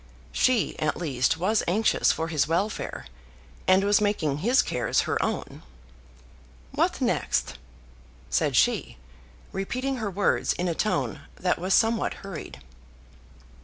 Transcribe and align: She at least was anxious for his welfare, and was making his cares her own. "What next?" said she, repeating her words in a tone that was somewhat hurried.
She 0.31 0.79
at 0.79 0.97
least 0.97 1.37
was 1.37 1.61
anxious 1.67 2.11
for 2.11 2.27
his 2.29 2.47
welfare, 2.47 3.05
and 3.67 3.83
was 3.83 4.01
making 4.01 4.39
his 4.39 4.63
cares 4.63 5.01
her 5.01 5.21
own. 5.23 5.61
"What 6.71 7.01
next?" 7.01 7.59
said 8.27 8.55
she, 8.55 8.97
repeating 9.51 9.97
her 9.97 10.09
words 10.09 10.53
in 10.53 10.67
a 10.67 10.73
tone 10.73 11.21
that 11.35 11.59
was 11.59 11.75
somewhat 11.75 12.25
hurried. 12.25 12.63